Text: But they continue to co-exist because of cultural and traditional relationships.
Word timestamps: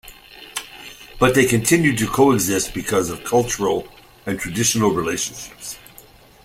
But 1.19 1.35
they 1.35 1.45
continue 1.45 1.95
to 1.95 2.07
co-exist 2.07 2.73
because 2.73 3.11
of 3.11 3.23
cultural 3.23 3.87
and 4.25 4.39
traditional 4.39 4.89
relationships. 4.89 5.77